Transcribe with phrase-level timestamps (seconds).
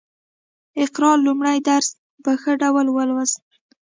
[0.83, 1.87] اقرا لومړی درس
[2.23, 3.39] په ښه ډول ولوست